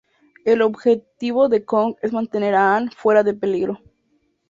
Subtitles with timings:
[0.45, 3.79] El objetivo de Kong es mantener a Ann fuera de peligro.